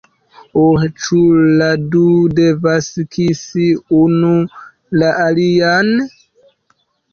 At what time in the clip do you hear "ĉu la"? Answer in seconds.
1.01-1.67